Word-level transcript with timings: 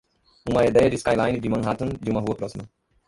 Uma 0.49 0.65
ideia 0.65 0.89
da 0.89 0.95
skyline 0.97 1.39
de 1.39 1.47
Manhattan 1.47 1.89
de 1.89 2.09
uma 2.09 2.21
rua 2.21 2.35
próxima. 2.35 2.63